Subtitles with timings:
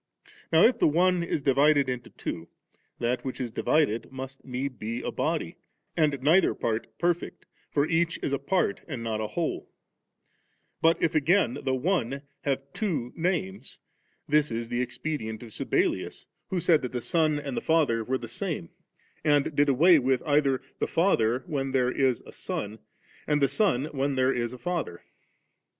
[0.51, 2.49] Now if the one is divided into two,
[2.97, 5.57] that which is divided must need be a body,
[5.95, 9.69] and neither part perfect, for each is a part and not a whole.
[10.81, 13.77] But if again the one have two names,
[14.27, 17.61] this is the expedient of Sabellius, who said that Son and ^^ SPhiLB.9.
[17.61, 18.69] 4johnanra.7,«, 5Enmh.f.Mmruil.v?'6,3»,^9tcttc > Joluia.4 Father were the sam^
[19.45, 22.79] and did away with either, the Father when there is a Son,
[23.27, 25.03] and the Son when there is a Father.